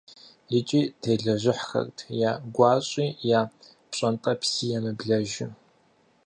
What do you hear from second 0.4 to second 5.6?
ИкӀи телэжьыхьхэрт я гуащӀи, я пщӀэнтӀэпси емыблэжу.